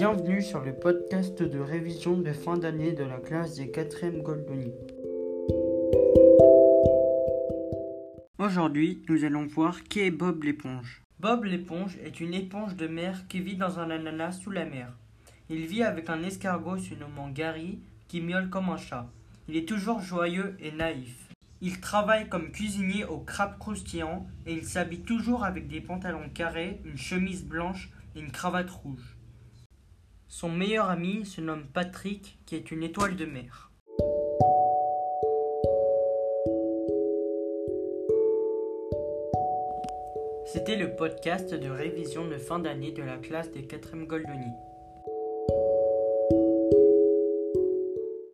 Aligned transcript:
Bienvenue 0.00 0.40
sur 0.40 0.64
le 0.64 0.72
podcast 0.72 1.42
de 1.42 1.58
révision 1.58 2.16
de 2.16 2.32
fin 2.32 2.56
d'année 2.56 2.92
de 2.92 3.04
la 3.04 3.18
classe 3.18 3.56
des 3.56 3.66
4e 3.66 4.22
Goldoni. 4.22 4.72
Aujourd'hui, 8.38 9.02
nous 9.10 9.26
allons 9.26 9.44
voir 9.44 9.82
qui 9.82 10.00
est 10.00 10.10
Bob 10.10 10.42
l'éponge. 10.44 11.02
Bob 11.18 11.44
l'éponge 11.44 11.98
est 12.02 12.18
une 12.18 12.32
éponge 12.32 12.76
de 12.76 12.86
mer 12.86 13.26
qui 13.28 13.40
vit 13.40 13.56
dans 13.56 13.78
un 13.78 13.90
ananas 13.90 14.40
sous 14.40 14.50
la 14.50 14.64
mer. 14.64 14.90
Il 15.50 15.66
vit 15.66 15.82
avec 15.82 16.08
un 16.08 16.22
escargot 16.22 16.78
se 16.78 16.94
nommant 16.94 17.28
Gary 17.28 17.78
qui 18.08 18.22
miaule 18.22 18.48
comme 18.48 18.70
un 18.70 18.78
chat. 18.78 19.06
Il 19.48 19.56
est 19.58 19.68
toujours 19.68 20.00
joyeux 20.00 20.56
et 20.60 20.72
naïf. 20.72 21.28
Il 21.60 21.78
travaille 21.78 22.26
comme 22.26 22.52
cuisinier 22.52 23.04
au 23.04 23.18
crabe 23.18 23.58
croustillant 23.58 24.26
et 24.46 24.54
il 24.54 24.64
s'habille 24.64 25.02
toujours 25.02 25.44
avec 25.44 25.68
des 25.68 25.82
pantalons 25.82 26.30
carrés, 26.32 26.80
une 26.86 26.96
chemise 26.96 27.44
blanche 27.44 27.90
et 28.16 28.20
une 28.20 28.32
cravate 28.32 28.70
rouge. 28.70 29.18
Son 30.32 30.48
meilleur 30.48 30.88
ami 30.88 31.26
se 31.26 31.40
nomme 31.40 31.66
Patrick 31.66 32.38
qui 32.46 32.54
est 32.54 32.70
une 32.70 32.84
étoile 32.84 33.16
de 33.16 33.24
mer. 33.26 33.72
C'était 40.46 40.76
le 40.76 40.94
podcast 40.94 41.52
de 41.52 41.68
révision 41.68 42.28
de 42.28 42.36
fin 42.36 42.60
d'année 42.60 42.92
de 42.92 43.02
la 43.02 43.16
classe 43.18 43.50
des 43.50 43.62
4e 43.62 44.06
Goldoni. 44.06 44.52